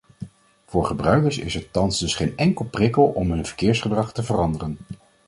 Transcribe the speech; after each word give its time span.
Voor 0.65 0.85
gebruikers 0.85 1.37
is 1.37 1.55
er 1.55 1.71
thans 1.71 1.99
dus 1.99 2.15
geen 2.15 2.37
enkele 2.37 2.69
prikkel 2.69 3.03
om 3.05 3.31
hun 3.31 3.45
verkeersgedrag 3.45 4.11
te 4.13 4.23
veranderen. 4.23 4.77